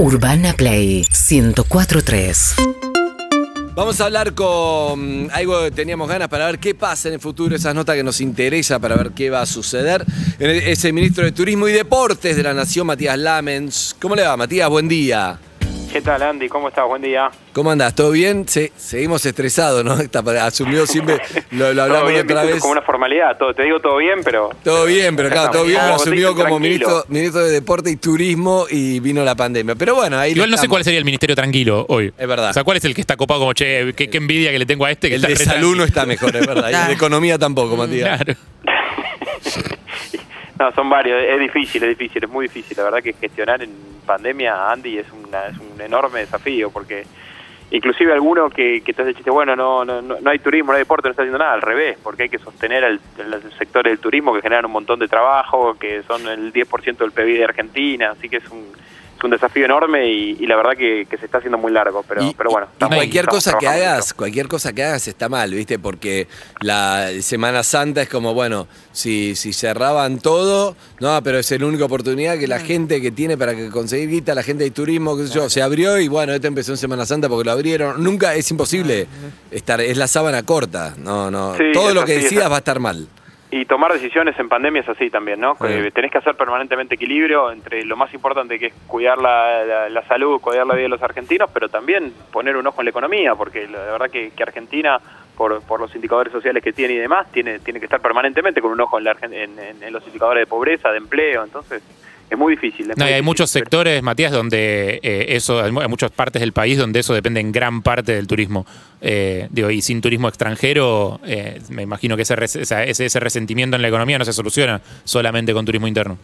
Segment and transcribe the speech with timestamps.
[0.00, 2.54] Urbana Play 1043.
[3.74, 7.54] Vamos a hablar con algo que teníamos ganas para ver qué pasa en el futuro,
[7.54, 10.06] esas notas que nos interesa para ver qué va a suceder.
[10.38, 13.94] Es el ministro de Turismo y Deportes de la Nación, Matías Lamens.
[14.00, 14.70] ¿Cómo le va, Matías?
[14.70, 15.38] Buen día.
[15.92, 16.48] ¿Qué tal, Andy?
[16.48, 16.86] ¿Cómo estás?
[16.86, 17.30] Buen día.
[17.52, 17.96] ¿Cómo andás?
[17.96, 18.46] ¿Todo bien?
[18.46, 19.94] Sí, seguimos estresados, ¿no?
[20.00, 21.20] Está- Asumió siempre,
[21.50, 22.60] lo, lo hablamos Todo bien, otra vez.
[22.60, 24.50] Como una formalidad, todo, te digo todo bien, pero...
[24.62, 27.96] Todo bien, pero claro, todo bien, lo Estamos asumió como ministro, ministro de Deporte y
[27.96, 29.74] Turismo y vino la pandemia.
[29.74, 32.12] Pero bueno, ahí Igual no sé cuál sería el ministerio tranquilo hoy.
[32.16, 32.50] Es verdad.
[32.50, 34.66] O sea, ¿cuál es el que está copado como, che, qué, qué envidia que le
[34.66, 35.08] tengo a este?
[35.08, 35.88] Que El está de salud no tranqui"?
[35.88, 36.70] está mejor, es verdad.
[36.70, 38.22] Y el de economía tampoco, Matías.
[38.22, 38.38] Claro.
[40.60, 42.76] No, son varios, es difícil, es difícil, es muy difícil.
[42.76, 43.70] La verdad que gestionar en
[44.00, 47.04] pandemia, Andy, es, una, es un enorme desafío, porque
[47.70, 51.08] inclusive alguno que, te hace chiste, bueno, no, no, no hay turismo, no hay deporte,
[51.08, 54.34] no está haciendo nada, al revés, porque hay que sostener el, el sector del turismo
[54.34, 58.28] que generan un montón de trabajo, que son el 10% del PIB de Argentina, así
[58.28, 58.66] que es un,
[59.24, 62.22] un desafío enorme y, y la verdad que, que se está haciendo muy largo, pero,
[62.24, 62.68] Y- pero bueno.
[62.80, 64.16] y cualquier cosa que hagas, mucho.
[64.16, 65.78] cualquier cosa que hagas está mal, ¿viste?
[65.78, 66.26] Porque
[66.60, 71.84] la Semana Santa es como, bueno, si, si cerraban todo, no, pero es la única
[71.84, 75.26] oportunidad que la gente que tiene para que conseguir guita, la gente de turismo, qué
[75.26, 78.02] sé yo, se abrió y bueno, esto empezó en Semana Santa porque lo abrieron.
[78.02, 79.06] Nunca es imposible
[79.50, 81.54] estar, es la sábana corta, no, no.
[81.56, 83.06] Sí, todo es lo que es decidas va a estar mal.
[83.52, 85.56] Y tomar decisiones en pandemia es así también, ¿no?
[85.92, 90.02] Tenés que hacer permanentemente equilibrio entre lo más importante que es cuidar la, la- la
[90.06, 93.34] salud, cuidar la vida de los argentinos, pero también poner un ojo en la economía,
[93.34, 95.00] porque la verdad que, que Argentina,
[95.36, 98.70] por, por los indicadores sociales que tiene y demás, tiene, tiene que estar permanentemente con
[98.70, 101.82] un ojo en, la Argen- en, en- en los indicadores de pobreza, de empleo, entonces
[102.30, 102.90] es muy difícil.
[102.90, 103.24] es No, muy y hay difícil.
[103.24, 107.12] muchos sectores, Matías, donde eh, eso, hay mu- hay muchas partes del país donde eso
[107.12, 108.64] depende en gran parte del turismo.
[109.00, 113.82] Eh, digo, y sin turismo extranjero, eh, me imagino que ese, ese, ese resentimiento en
[113.82, 116.16] la economía no se soluciona solamente con turismo interno.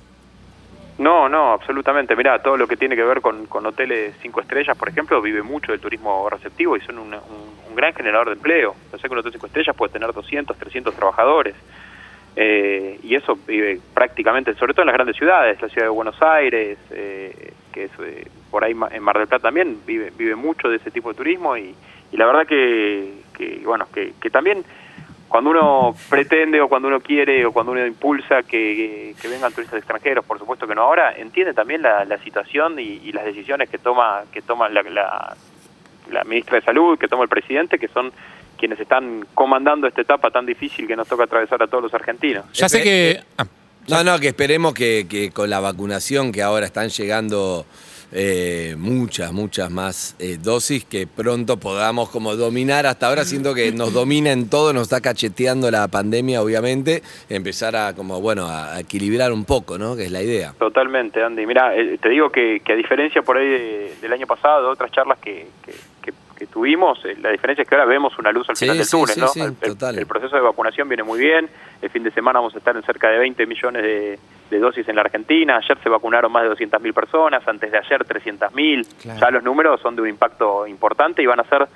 [0.98, 2.16] No, no, absolutamente.
[2.16, 5.42] Mirá, todo lo que tiene que ver con, con hoteles cinco estrellas, por ejemplo, vive
[5.42, 8.74] mucho del turismo receptivo y son una- un, un gran generador de empleo.
[8.92, 11.54] Yo sé que un hotel cinco estrellas puede tener 200, 300 trabajadores.
[12.38, 16.20] Eh, y eso vive prácticamente, sobre todo en las grandes ciudades, la ciudad de Buenos
[16.20, 20.68] Aires, eh, que es eh, por ahí en Mar del Plata también, vive, vive mucho
[20.68, 21.74] de ese tipo de turismo y,
[22.12, 24.64] y la verdad que, que, bueno, que, que también
[25.28, 29.78] cuando uno pretende o cuando uno quiere o cuando uno impulsa que, que vengan turistas
[29.78, 33.70] extranjeros, por supuesto que no ahora, entiende también la, la situación y, y las decisiones
[33.70, 35.36] que toma que toma la, la,
[36.10, 38.12] la ministra de Salud, que toma el presidente, que son
[38.56, 42.44] quienes están comandando esta etapa tan difícil que nos toca atravesar a todos los argentinos.
[42.52, 43.20] Ya sé que...
[43.38, 43.46] ah,
[43.88, 47.64] No, no, que esperemos que, que con la vacunación que ahora están llegando
[48.12, 52.86] eh, muchas, muchas más eh, dosis, que pronto podamos como dominar.
[52.86, 57.02] Hasta ahora siento que nos domina en todo, nos está cacheteando la pandemia, obviamente.
[57.28, 59.96] Empezar a como, bueno, a equilibrar un poco, ¿no?
[59.96, 60.54] Que es la idea.
[60.58, 61.46] Totalmente, Andy.
[61.46, 64.90] Mira, te digo que, que a diferencia por ahí de- del año pasado, de otras
[64.92, 66.12] charlas que, que- que- que
[66.60, 68.92] tuvimos, eh, la diferencia es que ahora vemos una luz al Sí, final del sí,
[68.96, 69.28] túnel, sí, ¿no?
[69.28, 69.98] sí, el, el- total.
[69.98, 71.50] el proceso de vacunación viene muy bien.
[71.82, 74.18] El fin de semana vamos a estar en cerca de 20 millones de,
[74.48, 75.58] de dosis en la Argentina.
[75.58, 78.86] Ayer se vacunaron más de 200.000 personas, antes de ayer 300.000.
[79.02, 79.20] Claro.
[79.20, 81.68] Ya los números son de un impacto importante y van a ser,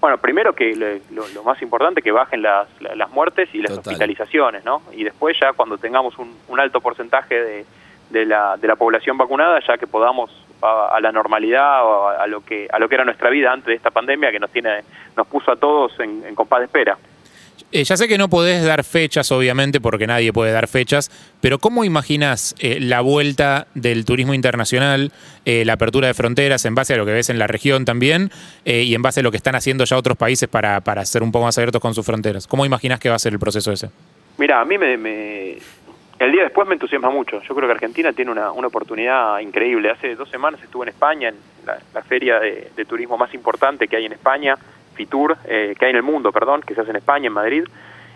[0.00, 0.74] bueno, primero que
[1.10, 3.92] lo, lo más importante que bajen las, la- las muertes y las Total.
[3.92, 4.80] hospitalizaciones, ¿no?
[4.92, 7.66] Y después ya cuando tengamos un, un alto porcentaje de,
[8.08, 10.30] de la, de la población vacunada, ya que podamos
[10.62, 13.52] a, a la normalidad o a, a lo que a lo que era nuestra vida
[13.52, 14.80] antes de esta pandemia que nos tiene
[15.16, 16.96] nos puso a todos en, en compás de espera.
[17.70, 21.58] Eh, ya sé que no podés dar fechas, obviamente, porque nadie puede dar fechas, pero
[21.58, 25.10] ¿cómo imaginas eh, la vuelta del turismo internacional,
[25.46, 28.30] eh, la apertura de fronteras en base a lo que ves en la región también
[28.66, 31.22] eh, y en base a lo que están haciendo ya otros países para, para ser
[31.22, 32.46] un poco más abiertos con sus fronteras?
[32.46, 33.88] ¿Cómo imaginas que va a ser el proceso ese?
[34.36, 35.56] Mira, a mí me, me-
[36.24, 37.40] el día después me entusiasma mucho.
[37.42, 39.90] Yo creo que Argentina tiene una, una oportunidad increíble.
[39.90, 43.88] Hace dos semanas estuve en España, en la, la feria de, de turismo más importante
[43.88, 44.56] que hay en España,
[44.94, 47.64] FITUR, eh, que hay en el mundo, perdón, que se hace en España, en Madrid.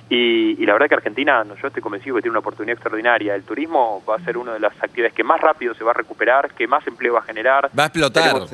[0.08, 3.34] Y, y la verdad que Argentina, no, yo estoy convencido que tiene una oportunidad extraordinaria.
[3.34, 5.94] El turismo va a ser una de las actividades que más rápido se va a
[5.94, 7.70] recuperar, que más empleo va a generar.
[7.76, 8.22] Va a explotar.
[8.24, 8.50] Tenemos-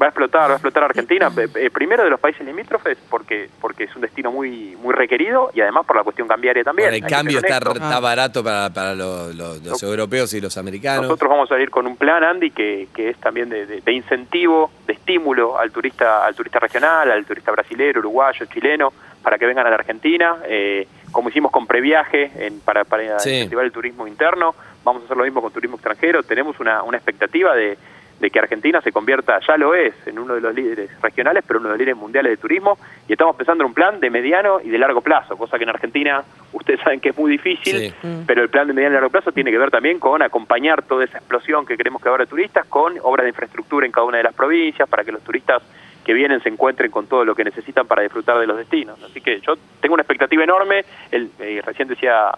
[0.00, 1.28] Va a explotar, va a explotar Argentina.
[1.36, 5.50] Eh, eh, primero de los países limítrofes porque porque es un destino muy muy requerido
[5.54, 6.88] y además por la cuestión cambiaria también.
[6.90, 11.02] El hay cambio está, barato para, para los, los- los europeos y los americanos.
[11.02, 13.92] Nosotros vamos a ir con un plan, Andy, que, que es también de, de- de
[13.92, 18.92] incentivo, de estímulo al turista al turista regional, al turista brasilero, uruguayo, chileno,
[19.22, 23.30] para que vengan a la Argentina, eh, como hicimos con previaje en- para, para Sí.
[23.30, 24.54] incentivar el turismo interno,
[24.84, 26.22] vamos a hacer lo mismo con turismo extranjero.
[26.22, 27.76] Tenemos una, una expectativa de,
[28.20, 31.60] de que Argentina se convierta, ya lo es, en uno de los líderes regionales, pero
[31.60, 32.76] uno de los líderes mundiales de turismo,
[33.06, 35.70] y estamos pensando en un plan de mediano y de largo plazo, cosa que en
[35.70, 36.22] Argentina
[36.52, 37.94] ustedes saben que es muy difícil, Sí.
[38.26, 41.04] pero el plan de mediano y largo plazo tiene que ver también con acompañar toda
[41.04, 44.18] esa explosión que queremos que habrá de turistas con obras de infraestructura en cada una
[44.18, 45.62] de las provincias, para que los turistas
[46.04, 48.98] que vienen se encuentren con todo lo que necesitan para disfrutar de los destinos.
[49.04, 52.30] Así que yo tengo una expectativa enorme, el, eh, recién decía...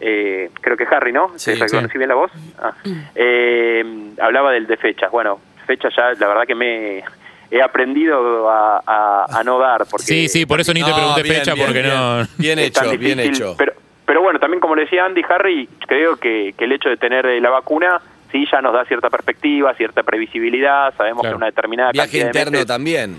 [0.00, 1.30] Eh, creo que Harry, ¿no?
[1.36, 1.98] Sí, ¿Sí, reconocí sí.
[1.98, 2.30] bien la voz?
[2.58, 2.72] Ah.
[3.14, 3.84] Eh,
[4.20, 5.10] hablaba del de fechas.
[5.10, 7.02] Bueno, fechas ya, la verdad que me
[7.50, 9.84] he aprendido a, a- a no dar.
[9.90, 11.94] Porque Sí, sí, por eso ni te No, pregunté bien, fecha bien, porque bien.
[11.94, 12.26] no.
[12.38, 13.54] Bien hecho, bien hecho.
[13.56, 13.72] Pero,
[14.04, 17.24] pero bueno, también como le decía Andy Harry, creo que, que el hecho de tener
[17.26, 18.00] eh, la vacuna
[18.32, 21.34] sí ya nos da cierta perspectiva, cierta previsibilidad, sabemos Claro.
[21.34, 23.16] que una determinada Viaje cantidad de interno meses- también.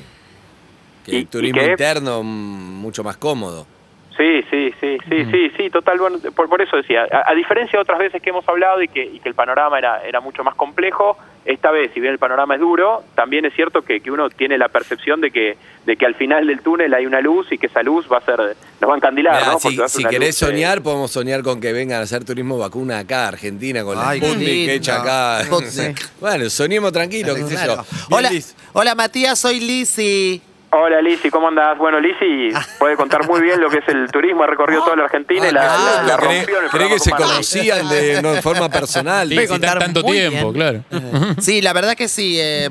[1.06, 2.28] Que ¿Y- el y turismo interno mm,
[2.82, 3.66] mucho más cómodo.
[4.18, 5.98] Sí, sí, sí, sí, sí, sí, total.
[6.00, 8.88] Bueno, por, por eso decía, a, a diferencia de otras veces que hemos hablado y
[8.88, 12.18] que, y que el panorama era, era mucho más complejo, esta vez, si bien el
[12.18, 15.96] panorama es duro, también es cierto que, que uno tiene la percepción de que, de
[15.96, 18.40] que al final del túnel hay una luz y que esa luz va a ser,
[18.82, 19.60] nos va a encandilar, Mirá, ¿no?
[19.60, 22.98] si si querés luz, eh, soñar, podemos soñar con que vengan a hacer turismo vacuna
[22.98, 25.46] acá, Argentina, con la Ay, qué Sputnik hecha acá.
[26.20, 27.76] Bueno, soñemos tranquilos, qué sé Claro.
[27.84, 28.16] yo.
[28.16, 28.32] Hola,
[28.74, 30.42] hola Matías, soy Lizzy.
[30.78, 31.78] Hola Lisi, ¿cómo andás?
[31.78, 32.50] Bueno, Lisi
[32.80, 35.52] puede contar muy bien lo que es el turismo, ha recorrido toda la Argentina y
[35.52, 37.30] la, Ah, la- la ¿cree- rompió en el ¿Cree programa que se Tucumán.
[37.30, 39.30] conocían de, no, de forma personal?
[39.30, 40.84] Sí, Puede si tanto tiempo, bien.
[40.90, 41.36] claro.
[41.42, 42.38] Sí, la verdad que sí.
[42.40, 42.70] eh,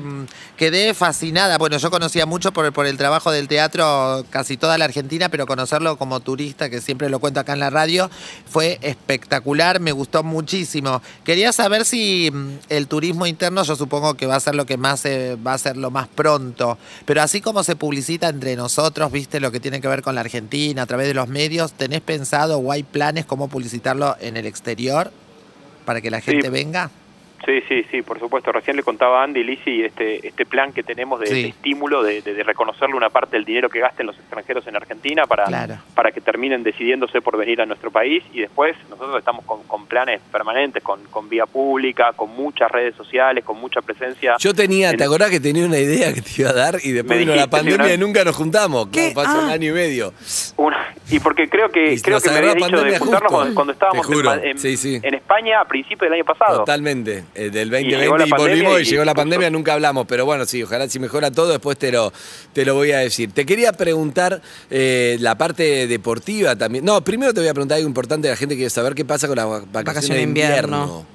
[0.57, 1.57] quedé fascinada.
[1.57, 5.45] Bueno, yo conocía mucho por, por el trabajo del teatro casi toda la Argentina, pero
[5.47, 8.09] conocerlo como turista, que siempre lo cuento acá en la radio,
[8.49, 11.01] fue espectacular, me gustó muchísimo.
[11.25, 14.77] Quería saber si mm, el turismo interno, yo supongo que va a ser lo que
[14.77, 19.09] más eh, va a ser lo más pronto, pero así como se publicita entre nosotros,
[19.09, 22.01] viste lo que tiene que ver con la Argentina a través de los medios, ¿tenés
[22.01, 25.11] pensado o hay planes cómo publicitarlo en el exterior
[25.85, 26.31] para que la Sí.
[26.31, 26.91] gente venga?
[27.45, 28.51] Sí, sí, sí, por supuesto.
[28.51, 31.41] Recién le contaba a Andy Lisi este, este plan que tenemos de, Sí.
[31.43, 34.75] de estímulo, de, de- de reconocerle una parte del dinero que gasten los extranjeros en
[34.75, 35.77] Argentina para, Claro.
[35.93, 38.23] para que terminen decidiéndose por venir a nuestro país.
[38.33, 42.95] Y después nosotros estamos con, con planes permanentes, con, con vía pública, con muchas redes
[42.95, 44.35] sociales, con mucha presencia.
[44.39, 46.91] Yo tenía, en- ¿te acordás que tenía una idea que te iba a dar y
[46.93, 48.87] después vino la pandemia y nunca nos juntamos?
[48.91, 49.13] ¿Qué?
[49.13, 49.53] Como pasó un Ah.
[49.53, 50.13] año y medio.
[50.57, 53.73] Una- y porque creo que Y creo que me habías dicho de juntarnos cuando, cuando
[53.73, 54.99] estábamos en juro, pa- en, sí, sí.
[55.03, 56.59] en España a principios del año pasado.
[56.59, 57.23] Totalmente.
[57.35, 60.05] Eh, del 2020 llegó la y, pandemia volvimos y, y- llegó la pandemia, nunca hablamos.
[60.07, 62.11] Pero bueno, sí, ojalá si mejora todo, después te lo,
[62.53, 63.31] te lo voy a decir.
[63.33, 66.85] Te quería preguntar eh, la parte deportiva también.
[66.85, 68.29] No, primero te voy a preguntar algo importante.
[68.29, 70.77] La gente quiere saber qué pasa con las vacaciones, Vacaciones de invierno.
[70.83, 71.05] invierno.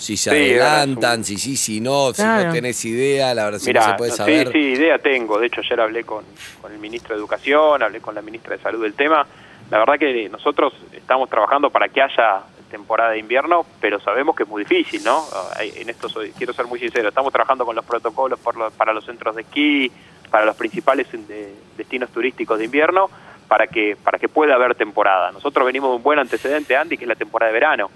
[0.00, 3.66] Si se Sí, adelantan, si sí, si no, si no tenés idea, la verdad, si
[3.66, 4.46] Mirá, no se puede saber.
[4.46, 5.38] Sí, sí, idea tengo.
[5.38, 6.24] De hecho, ayer hablé con,
[6.60, 9.26] con el ministro de Educación, hablé con la ministra de Salud del tema.
[9.70, 14.44] La verdad que nosotros estamos trabajando para que haya temporada de invierno, pero sabemos que
[14.44, 15.24] es muy difícil, ¿no?
[15.60, 17.08] En esto soy- quiero ser muy sincero.
[17.08, 19.90] Estamos trabajando con los protocolos por lo- para los centros de esquí,
[20.30, 23.10] para los principales de- destinos turísticos de invierno,
[23.48, 25.32] para que para que pueda haber temporada.
[25.32, 27.90] Nosotros venimos de un buen antecedente, Andy, que es la temporada de verano.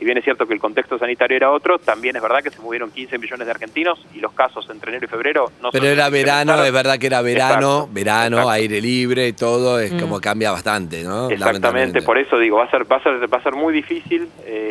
[0.00, 2.58] Si bien es cierto que el contexto sanitario era otro, también es verdad que se
[2.62, 5.92] movieron 15 millones de argentinos y los casos entre enero y febrero no Pero son-
[5.92, 8.50] era verano, es verdad que era verano, Exacto, verano, exacto.
[8.50, 11.28] aire libre y todo, es como cambia bastante, ¿no?
[11.28, 14.26] Exactamente, por eso digo, va a ser va a ser va a ser muy difícil,
[14.46, 14.69] eh,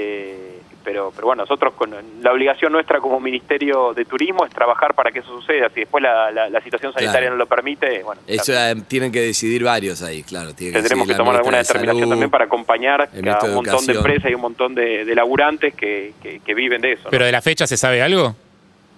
[0.90, 5.12] pero pero bueno, nosotros con la obligación nuestra como Ministerio de Turismo es trabajar para
[5.12, 5.70] que eso suceda.
[5.70, 7.36] Si después la, la- la situación sanitaria Claro.
[7.36, 10.54] no lo permite, bueno, Eso eh, tienen que decidir varios ahí, claro.
[10.56, 12.12] Tiene que tendremos que tomar alguna de determinación Salud.
[12.12, 16.14] también para acompañar a un montón de empresas y un montón de, de laburantes que,
[16.24, 17.04] que- que viven de eso.
[17.06, 17.10] ¿no?
[17.12, 18.36] Pero de la fecha se sabe algo.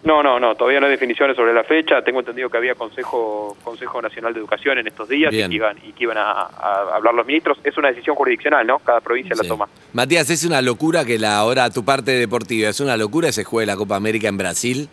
[0.04, 2.02] No, no, no, todavía no hay definiciones sobre la fecha.
[2.02, 5.78] Tengo entendido que había Consejo Consejo Nacional de Educación en estos días y que iban,
[5.84, 7.60] y que iban a, a hablar los ministros.
[7.64, 8.80] Es una decisión jurisdiccional, ¿no?
[8.80, 9.68] Cada provincia la toma.
[9.94, 13.44] Matías, es una locura que la ahora tu parte deportiva, es una locura que se
[13.44, 14.90] juegue la Copa América en Brasil.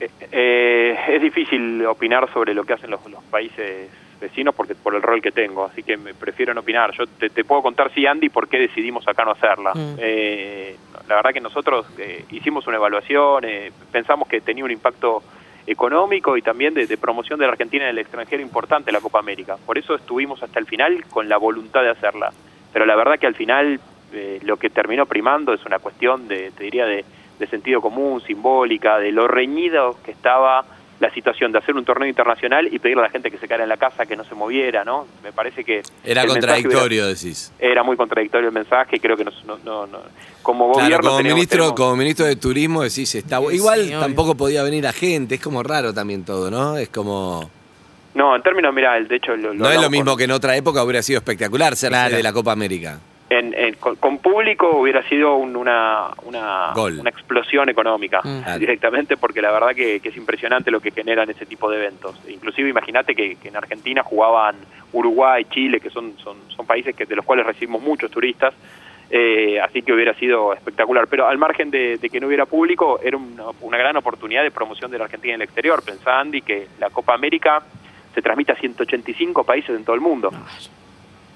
[0.00, 3.88] Eh, eh, es difícil opinar sobre lo que hacen los, los países
[4.22, 6.92] vecinos porque por el rol que tengo, así que me prefiero no opinar.
[6.96, 9.72] Yo te, te puedo contar, sí, Andy, por qué decidimos acá no hacerla.
[9.74, 9.96] Mm.
[9.98, 10.76] Eh,
[11.08, 15.22] la verdad que nosotros eh, hicimos una evaluación, eh, pensamos que tenía un impacto
[15.66, 19.18] económico y también de, de promoción de la Argentina en el extranjero importante la Copa
[19.18, 19.56] América.
[19.64, 22.32] Por eso estuvimos hasta el final con la voluntad de hacerla.
[22.72, 23.78] Pero la verdad que al final
[24.12, 27.04] eh, lo que terminó primando es una cuestión de, te diría, de,
[27.38, 30.64] de sentido común, simbólica, de lo reñido que estaba
[31.02, 33.64] la situación de hacer un torneo internacional y pedirle a la gente que se quedara
[33.64, 35.06] en la casa, que no se moviera, ¿no?
[35.24, 35.82] Me parece que...
[36.04, 37.50] Era contradictorio, decís.
[37.58, 39.32] Era, muy contradictorio el mensaje y creo que no,
[39.64, 39.98] no, no-
[40.42, 43.86] como Claro, gobierno como ministro, tenemos- como ministro de turismo decís, está Sí, igual sí,
[43.88, 44.00] obvio.
[44.00, 46.76] tampoco podía venir a gente, es como raro también todo, ¿no?
[46.76, 47.50] Es como
[48.14, 49.36] No, en términos, mira, de hecho...
[49.36, 52.14] Lo, no es lo mismo que en otra época hubiera sido espectacular ser Claro.
[52.16, 53.00] de la Copa América.
[53.52, 58.58] En, en- en- con, con público hubiera sido un- una, una, una explosión económica Claro.
[58.58, 62.18] directamente, porque la verdad que, que es impresionante lo que generan ese tipo de eventos.
[62.28, 64.56] Inclusive imagínate que, que en Argentina jugaban
[64.92, 68.52] Uruguay, Chile, que son, son, son países que, de los cuales recibimos muchos turistas,
[69.10, 71.06] eh, así que hubiera sido espectacular.
[71.08, 74.50] Pero al margen de, de que no hubiera público, era una, una gran oportunidad de
[74.50, 75.82] promoción de la Argentina en el exterior.
[75.84, 77.62] Pensá, Andy, que la Copa América
[78.14, 80.30] se transmite a 185 países en todo el mundo.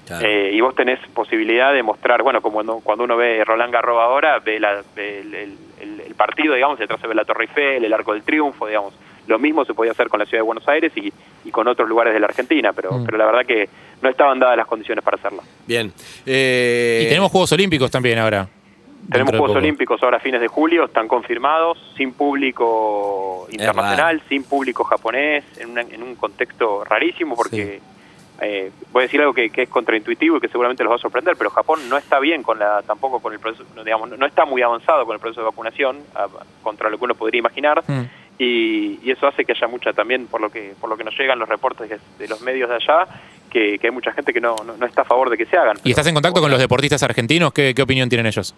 [0.07, 0.25] Claro.
[0.25, 3.99] Eh, y vos tenés posibilidad de mostrar, bueno, como cuando, cuando uno ve Roland Garros
[3.99, 7.43] ahora, ve, la- ve el, el- el- el partido, digamos, detrás se ve la Torre
[7.43, 8.93] Eiffel, el Arco del Triunfo, digamos.
[9.27, 11.11] Lo mismo se podía hacer con la ciudad de Buenos Aires y,
[11.43, 13.05] y con otros lugares de la Argentina, pero, Mm.
[13.05, 13.67] pero la verdad que
[14.01, 15.41] no estaban dadas las condiciones para hacerlo.
[15.67, 15.91] Bien.
[16.25, 18.47] Eh, Y tenemos Juegos Olímpicos también ahora.
[19.11, 19.59] Tenemos Juegos poco.
[19.59, 25.69] Olímpicos ahora a fines de julio, están confirmados, sin público internacional, sin público japonés, en,
[25.71, 27.79] una- en un contexto rarísimo porque
[28.41, 30.99] eh, voy a decir algo que, que es contraintuitivo y que seguramente los va a
[30.99, 34.45] sorprender, pero Japón no está bien con la tampoco con el proceso, digamos, no está
[34.45, 36.27] muy avanzado con el proceso de vacunación a-
[36.61, 37.83] contra lo que uno podría imaginar.
[37.87, 38.01] Mm.
[38.39, 41.17] Y, y eso hace que haya mucha también por lo que por lo que nos
[41.17, 43.07] llegan los reportes de, de los medios de allá
[43.49, 45.57] que, que hay mucha gente que no, no, no está a favor de que se
[45.57, 47.51] hagan ¿Y estás en contacto con los deportistas argentinos?
[47.51, 48.53] ¿Qué, qué opinión tienen ellos?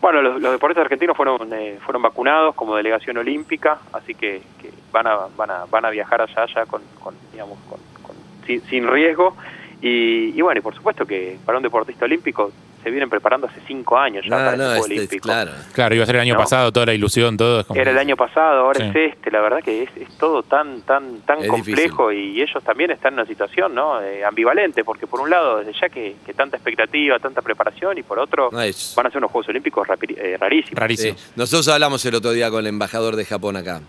[0.00, 4.70] Bueno, los, los deportistas argentinos fueron eh, fueron vacunados como delegación olímpica, así que, que
[4.90, 8.62] van a van a van a viajar allá ya con, con, digamos con, con- sin,
[8.62, 9.36] sin riesgo
[9.82, 12.50] y, y bueno y por supuesto que para un deportista olímpico
[12.82, 15.22] se vienen preparando hace cinco años ya no, para no, el es- Juego es- olímpico.
[15.24, 15.50] claro.
[15.72, 16.40] Claro, iba a ser el año No.
[16.40, 17.60] pasado, toda la ilusión, todo.
[17.60, 18.90] Es como- Era el año pasado, ahora Sí.
[18.98, 19.30] es este.
[19.32, 23.14] La verdad que es, es todo tan tan tan Es complejo y ellos también están
[23.14, 26.56] en una situación no Eh, ambivalente porque por un lado desde ya que, que tanta
[26.58, 30.36] expectativa, tanta preparación y por otro es- van a ser unos Juegos Olímpicos rapi- eh,
[30.38, 30.78] rarísimos.
[30.78, 31.18] Rarísimo.
[31.18, 31.32] Sí.
[31.34, 33.80] Nosotros hablamos el otro día con el embajador de Japón acá.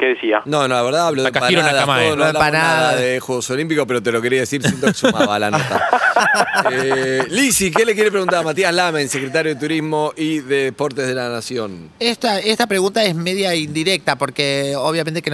[0.00, 0.40] ¿Qué decía?
[0.46, 2.06] No, no, la verdad hablo de Takahiro empanadas, Nakamae.
[2.06, 2.80] todo, no No, hablamos empanadas.
[2.92, 5.82] nada de Juegos Olímpicos, pero te lo quería decir, siento que sumaba la nota.
[6.72, 11.06] eh, Lisi, ¿qué le quiere preguntar a Matías Lamen, secretario de Turismo y de Deportes
[11.06, 11.90] de la Nación?
[12.00, 15.28] Esta, esta pregunta es media indirecta porque obviamente que